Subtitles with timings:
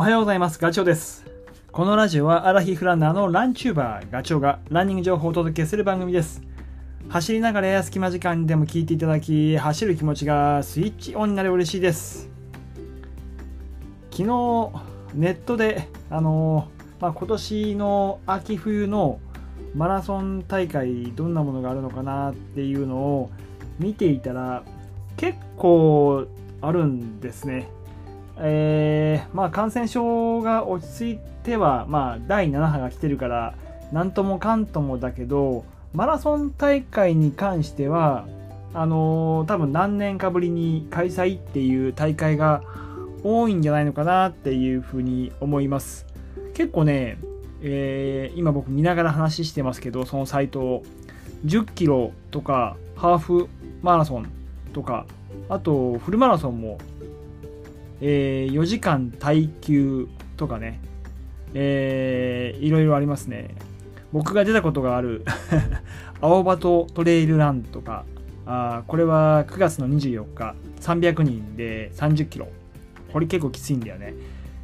[0.00, 0.58] おはようございます。
[0.58, 1.26] ガチョウです。
[1.70, 6.40] このラジオはアラヒフランナーのランチューバーガチョウがランニング情報をお届けする番組です。
[7.10, 12.30] 走りながらや隙間時間でも聞いていただき、走る気持ちがスイッチオンになれば嬉しいです。
[14.10, 14.70] 昨日、
[15.12, 19.20] ネットで、あのまあ、今年の秋冬の
[19.74, 23.30] マラソン大会どんなものがあるのかなっていうのを
[23.78, 24.62] 見ていたら
[25.18, 26.26] 結構
[26.62, 27.68] あるんですね。
[28.42, 33.54] えーまあ、感染症が落ち着いては、まあ、第7波が来てるから
[33.92, 38.26] なんともかんともだけどマラソン大会に関しては
[38.72, 42.62] あのー多分何年かぶりに開催っていう大会が
[43.24, 46.06] 多いんじゃないのかなっていうふうに思います。
[46.54, 47.18] 結構ね、
[47.62, 50.82] えー今僕見ながら話してますけどそのサイトを。
[51.46, 53.48] 10キロとかハーフ
[53.82, 54.30] マラソン
[54.72, 55.06] とか
[55.48, 56.78] あとフルマラソンも
[58.00, 60.80] えー4時間耐久とかね、
[61.54, 63.54] えーいろいろありますね。
[64.12, 65.24] 僕が出たことがある
[66.20, 68.04] 青バトトレイルランとか、
[68.46, 72.48] あこれは9月の24日、300人で30キロ。
[73.12, 74.14] これ結構きついんだよね。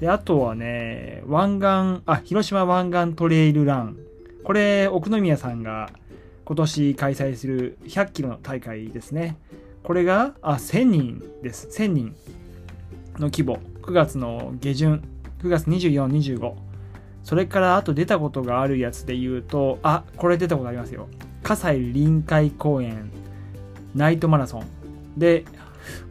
[0.00, 3.96] で、あとはね、湾岸、あ、広島湾岸トレイルラン。
[4.44, 5.90] これ、奥宮さんが
[6.44, 9.36] 今年開催する100キロの大会ですね。
[9.82, 11.68] これが、あ、1000人です。
[11.68, 12.14] 1000人
[13.20, 15.02] の規模9月の下旬
[15.40, 16.54] 9月2425
[17.24, 21.08] それからあと出たことがあるやつで言うとあこれ出たことありますよ。
[21.42, 23.10] 葛西臨海公園
[23.94, 24.66] ナイトマラソン。
[25.16, 25.44] で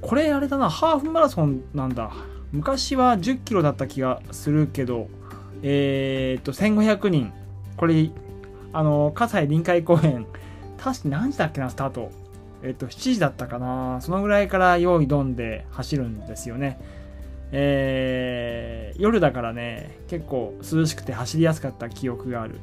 [0.01, 2.11] これあれだなハーフマラソンなんだ。
[2.51, 5.09] 昔は10キロだった気がするけど
[5.63, 7.33] えーっと1500人。
[7.77, 8.11] これ
[8.73, 10.27] あの葛西臨海公園
[10.77, 12.11] 確か何時だっけなスタート。
[12.63, 14.01] えっと、7時だったかな。
[14.01, 16.79] そのぐらいから用意ドンで走るんですよね。
[17.51, 22.59] えー夜だからね、結構涼しくて走りやすかった記憶がある。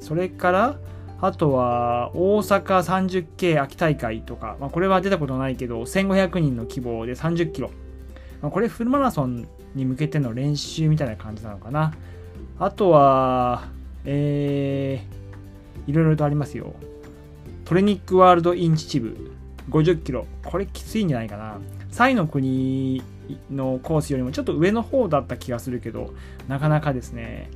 [0.00, 0.78] それから、
[1.22, 7.70] あとは大阪 30K 秋大会とか、まあ、これは出たことないけど、1500人の希望で30キロ。
[8.42, 11.94] まあ、これフルマラソンに向けての練習みたいな感じなのかな。
[12.58, 13.68] あとは、
[14.04, 16.74] えー、いろいろとありますよ。
[17.64, 20.26] トレニックワールドイン秩父50キロ。
[20.44, 21.58] これきついんじゃないかな。
[21.90, 23.02] 彩の国
[23.50, 26.14] のコースよりもちょっと上の方だった気がするけど、
[26.48, 27.50] なかなかですね。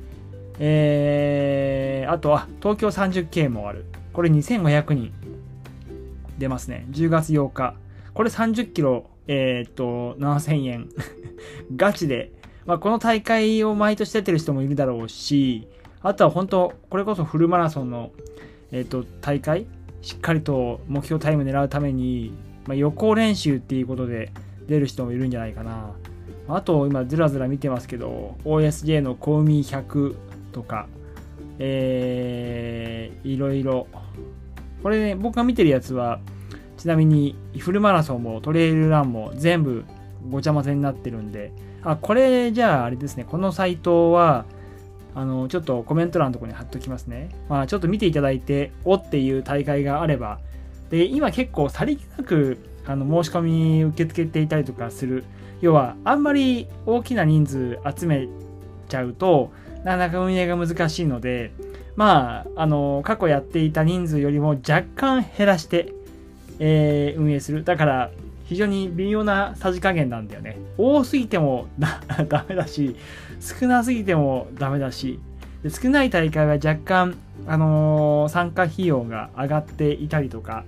[0.59, 3.85] えー、あとは東京 30K もある。
[4.13, 5.13] これ2500人
[6.37, 6.85] 出ますね。
[6.91, 7.75] 10月8日。
[8.13, 10.89] これ30キロ、えーっと、7000円。
[11.75, 12.31] ガチで。
[12.65, 15.67] まあ、この大会を毎年出てる人もいるだろうし、
[16.01, 18.11] あとは本当、これこそフルマラソンの、
[18.71, 19.67] えっと、大会
[20.05, 22.31] しっかりと目標タイム狙うために、
[22.67, 24.31] まあ、予行練習っていうことで
[24.67, 25.93] 出る人もいるんじゃないかな。
[26.47, 30.15] あと、今ずらずら見てますけど、OSJ のコウミ100
[30.51, 30.85] とか、
[31.57, 33.87] えー、いろいろ。
[34.83, 36.19] これね、僕が見てるやつは、
[36.77, 39.85] ちなみにフルマラソンもトレイルランも全部
[40.29, 41.51] ごちゃ混ぜになってるんで、
[41.81, 44.45] あ、これじゃああれですね、このサイトは、
[45.15, 47.29] あの、ちょっとコメント欄のところに貼っときますね。
[47.49, 50.39] まあ、ちょっと見ていただいて、おっていう大会があれば、
[50.89, 55.23] で、今結構さりげなく、あの、申し込み受け付けていたりとかする。
[55.61, 58.27] 要は、あんまり大きな人数集め
[58.89, 59.51] ちゃうと、
[59.83, 61.51] なかなか運営が難しいので、
[61.95, 65.93] まあ、あの、過去やっていた人数よりも若干減らして、
[66.59, 67.63] えー運営する。
[67.63, 68.11] だから、
[68.45, 70.57] 非常に微妙なさじ加減なんだよね。
[70.77, 72.95] 多すぎても ダメだし、
[73.39, 75.19] 少なすぎてもダメだし、
[75.63, 77.17] で少ない大会は若干、
[77.47, 80.63] あのー参加費用が上がっていたりとか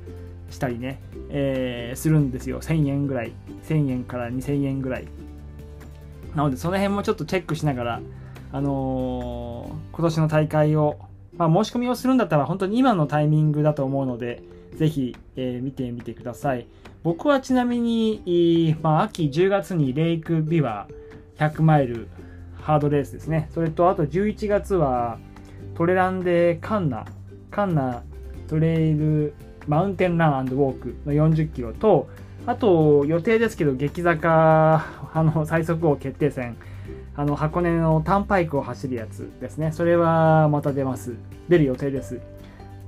[0.50, 1.00] したりね、
[1.30, 2.62] えーするんですよ。
[2.62, 3.32] 1000円ぐらい。
[3.68, 5.06] 1000円から2000円ぐらい。
[6.36, 8.02] なので、その辺もちょっとチェックしながら、
[8.52, 10.98] あのー今年の大会を、
[11.38, 14.42] まあ、申し込みをするんだったら本当に今のタイミングだと思うので、
[14.76, 16.68] ぜひ、えー見てみてください。
[17.04, 20.88] 僕はちなみに、まあ、秋10月にレイクビワ
[21.38, 22.10] 100マイル
[22.62, 23.50] ハードレースですね。
[23.54, 25.20] それと、あと11月は
[25.76, 27.06] トレランでカンナ、
[27.50, 28.04] カンナ
[28.48, 29.34] トレイル
[29.68, 32.10] マウンテンランウォークの40キロと、
[32.46, 36.58] あと予定ですけど、激坂、あの、最速王決定戦、
[37.16, 39.72] あの、箱根のタンパイクを走るやつですね。
[39.72, 41.16] それはまた出ます。
[41.50, 42.20] 出る予定です。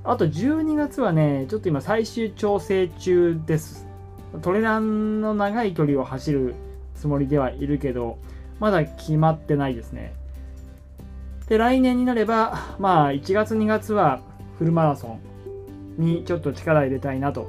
[0.10, 3.86] あと12月はね、ちょっと今最終調整中です。
[4.42, 6.56] トレランの長い距離を走る
[6.96, 8.18] つもりではいるけど、
[8.60, 10.16] まだ決まってないですね。
[11.48, 14.22] で、来年になれば、まあ1月2月は
[14.58, 15.20] フルマラソ
[16.00, 17.48] ンにちょっと力入れたいなと。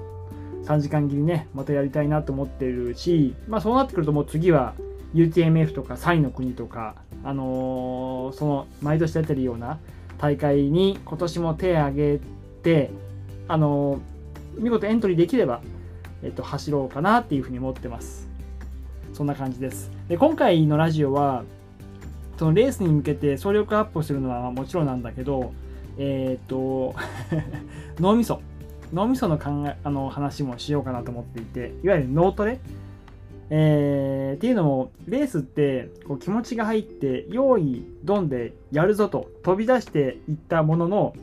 [0.65, 4.75] 3時間切りね、またやりたいなと思ってるし、まあそうなってくるともう次は
[5.15, 9.79] UTMF とかサイの国とか、あのー、その毎年出てるような
[10.19, 12.40] 大会に今年も手を挙げて、
[13.49, 14.01] あの、
[14.57, 15.61] 見事エントリーできれば、
[16.23, 18.29] えっと、走ろうかなっていうふうに思ってます。
[19.13, 19.91] そんな感じです。
[20.09, 21.45] で今回のラジオは
[22.39, 25.53] そのレースに向けて総力アップするのはもちろんなんだけど、
[25.99, 26.95] えっ、と
[28.01, 28.41] 脳みそ
[28.93, 32.59] 脳みその考えあの話もしようかなと思っていていわゆる脳トレ？
[33.53, 41.15] えー、っていうのもレースってこう気持ちが入って用意ドンでやるぞと飛び出していったものの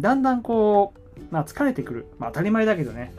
[0.00, 3.12] だんだんこう、まあ、疲れてくる、まあ、当たり前だけどね。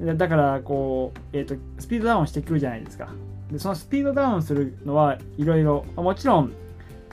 [0.00, 3.08] だからこう、えーと、スピードダウンしてくるじゃないですか。
[3.50, 6.52] でそのスピードダウンするのはいろいろもちろん、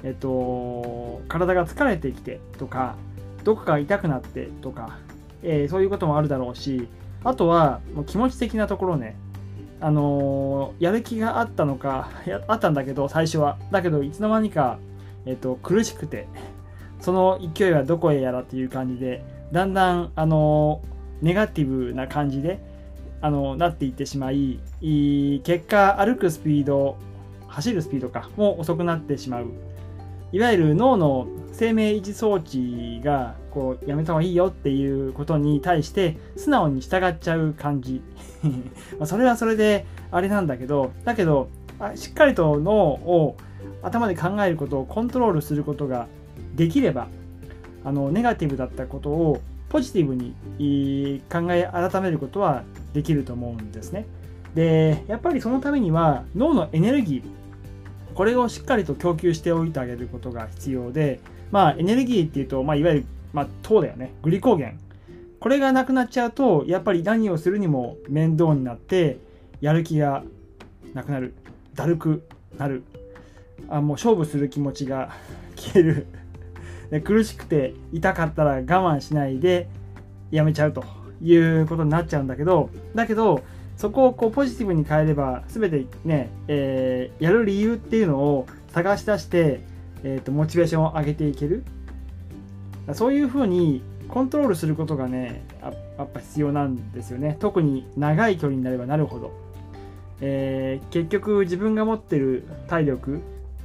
[0.04, 2.96] えっ、ー、と、体が疲れてきてとか
[3.44, 5.00] どこか痛くなってとか、
[5.42, 6.88] えー、そういうこともあるだろうし
[7.24, 9.16] あとはもう気持ち的なところね。
[9.82, 12.10] あの、やる気があったのか
[12.48, 13.58] あったんだけど最初は。
[13.72, 14.78] だけどいつの間にか、
[15.26, 16.28] えーと、苦しくて。
[17.06, 20.82] その勢いはどこへやらっていう感じでだんだん、あの、
[21.22, 22.60] ネガティブな感じで、
[23.22, 24.60] あのなっていってしまい
[25.44, 26.98] 結果歩くスピード
[27.48, 29.48] 走るスピードかも遅くなってしまう。
[30.32, 38.02] いわゆる脳の生命維持装置がこうやめた方がいいよっていうことに対して素直に従っちゃう感じ。
[39.06, 41.48] それはそれであれなんだけどだけど
[41.96, 43.38] しっかりと脳を
[43.82, 46.08] 頭で考えることをコントロールすることが
[46.56, 47.08] できれば
[47.84, 50.34] あのネガティブだったことをポジティブに
[51.30, 52.64] 考え改めることは
[52.94, 54.06] できると思うんですね。
[54.54, 61.20] でやっぱりそのためには脳のエネルギーこれをしっかりと供給しておいてあげることが必要で
[61.52, 64.14] まあエネルギーっていうと、まあ、いわゆる、まあ、糖だよね。
[64.24, 64.80] グリコーゲン。
[65.42, 69.20] これがなくなっちゃうとやっぱり何をするにも面倒になって
[69.60, 70.24] やる気が
[70.94, 71.34] なくなる。
[71.74, 72.26] だるく
[72.58, 72.84] なる。
[73.68, 75.12] あもう勝負する気持ちが
[75.58, 76.08] 消える。
[76.90, 79.68] で苦しくて痛かったら我慢しないで
[80.32, 80.84] やめちゃうと
[81.22, 83.44] いうことになっちゃうんだけどだけど
[83.78, 89.62] そこをこうポジティブに変えれば全てね、えー、やる理由っていうのを探し出して、
[90.04, 91.64] えーと、モチベーションを上げていける。
[92.94, 95.44] そういうふうにコントロールすることがね
[95.98, 97.36] やっぱ必要なんですよね。
[97.40, 99.32] 特に長い距離になればなるほど、
[100.22, 103.22] えー、結局自分が持ってる体力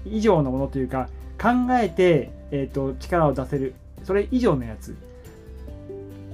[0.06, 1.08] 以上のものというか
[1.40, 1.48] 考
[1.80, 3.74] えて、えーと力を出せる。
[4.04, 4.96] それ以上のやつ。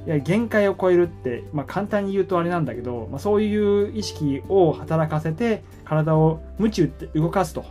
[0.07, 7.65] いや限界を超えるって、まあ、簡単に言うとあれなんだけど、まあ、そういう意識を働かせて体を夢中って動かすと。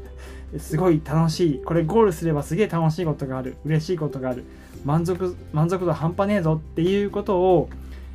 [0.56, 1.62] すごい楽しい。
[1.62, 3.56] これゴールすればすげえ楽しいことがある。
[3.66, 4.44] 嬉しいことがある。
[4.84, 7.68] 満足満足度半端ねえぞっていうことを、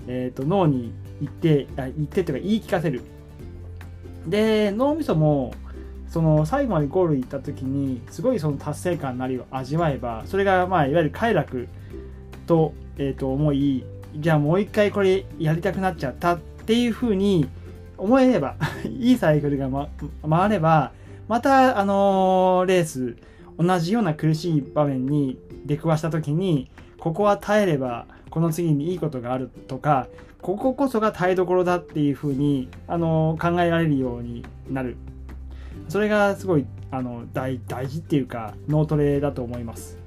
[0.07, 3.01] えーと、脳に言って言ってというか言い聞かせる。
[4.27, 5.54] で脳みそも
[6.10, 11.68] その最後までゴール行った時にすごいその達成感なりを味わえばそれがまあいわゆる快楽
[12.48, 13.86] とえー、と思い
[14.16, 17.48] じゃあもう一回これやりたくなっちゃったっていうふうに
[17.98, 19.88] 思えれば いいサイクルが、ま、
[20.30, 20.92] 回れば
[21.28, 23.16] またあのー、レース
[23.58, 30.08] 同じような苦しい場面に出くわした時にここは耐えればこの次にいいことがあるとか
[30.42, 34.95] こここそが耐えどころだっていうふうに、あのー、考えられるようになる。
[35.88, 39.98] それがすごいあの大大事っていうか脳トレだと思います。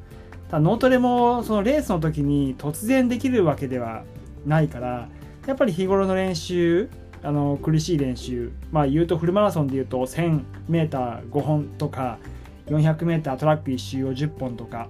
[0.51, 4.05] ただ脳トレもそのレースの時に突然できるわけでは
[4.45, 5.09] ないから
[5.47, 6.89] やっぱり日頃の練習
[7.23, 12.19] あの苦しい練習まあ言うとフルマラソンで言うと 1000m5 本とか
[12.67, 14.89] 400m トラック1周を10本とか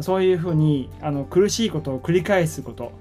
[0.00, 2.92] そういうふうにあの苦しいことを繰り返すこと。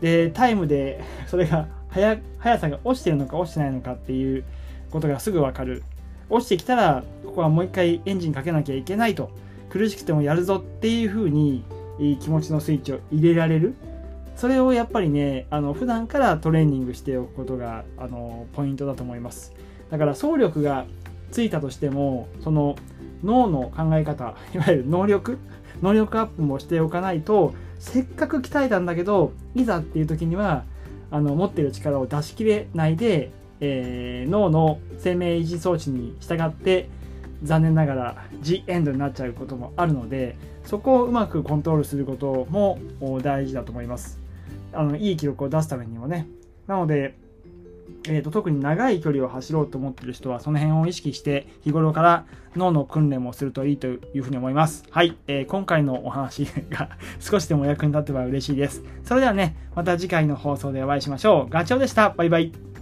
[0.00, 4.44] でタイムでそれが速速さが落ちてるのか落ちてないのかっていう
[4.90, 5.82] ことがすぐ分かる。
[6.28, 9.30] 落ちてきたらここはもう一回エンジンかけなきゃいけないと。
[9.68, 11.64] 苦しくてもやるぞっていう風に
[12.20, 13.74] 気持ちのスイッチを入れられる。
[14.36, 19.52] それをやっぱりねあの普段からトレーニングしておくことがあのポイントだと思います。
[19.90, 20.86] だから走力が
[21.30, 22.76] ついたとしてもその
[23.24, 25.38] 脳の考え方 いわゆる能力
[25.82, 30.64] 能力アップもしておかないとせっかく鍛えたんだけどいざっていう時には
[31.10, 33.30] あの持ってる力を出し切れないで、
[33.60, 36.88] えー、脳の生命維持装置に従って
[37.42, 42.78] 残念ながら G エンドになっちゃうこともあるのでそこをうまくコントロールすることも
[43.22, 44.18] 大事だと思います。
[44.72, 46.26] あのいい記録を出すためにもね。
[46.66, 47.14] なので、
[48.08, 54.84] えーと、特に長い距離を走ろうと思ってる人はその辺を意識して日頃から脳の訓練もするといいというふうに思います。
[54.90, 58.82] はい、えー、今回のお話が 少しでも役に立てば嬉しいです。
[59.04, 61.50] それではねまた次回の放送でお会いしましょう。
[61.50, 62.10] ガチョウでした。
[62.10, 62.75] バイバイ。